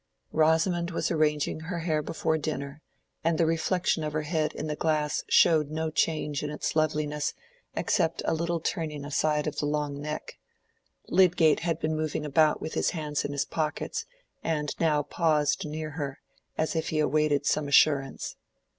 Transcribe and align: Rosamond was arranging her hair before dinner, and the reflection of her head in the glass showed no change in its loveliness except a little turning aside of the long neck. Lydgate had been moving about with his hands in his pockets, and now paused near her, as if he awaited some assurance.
Rosamond 0.31 0.89
was 0.89 1.11
arranging 1.11 1.59
her 1.59 1.81
hair 1.81 2.01
before 2.01 2.35
dinner, 2.39 2.81
and 3.23 3.37
the 3.37 3.45
reflection 3.45 4.03
of 4.03 4.13
her 4.13 4.23
head 4.23 4.51
in 4.55 4.65
the 4.65 4.75
glass 4.75 5.23
showed 5.29 5.69
no 5.69 5.91
change 5.91 6.41
in 6.41 6.49
its 6.49 6.75
loveliness 6.75 7.35
except 7.75 8.23
a 8.25 8.33
little 8.33 8.59
turning 8.59 9.05
aside 9.05 9.45
of 9.45 9.57
the 9.59 9.67
long 9.67 10.01
neck. 10.01 10.39
Lydgate 11.07 11.59
had 11.59 11.79
been 11.79 11.95
moving 11.95 12.25
about 12.25 12.59
with 12.59 12.73
his 12.73 12.89
hands 12.97 13.23
in 13.23 13.31
his 13.31 13.45
pockets, 13.45 14.05
and 14.43 14.73
now 14.79 15.03
paused 15.03 15.67
near 15.67 15.91
her, 15.91 16.17
as 16.57 16.75
if 16.75 16.89
he 16.89 16.97
awaited 16.97 17.45
some 17.45 17.67
assurance. 17.67 18.37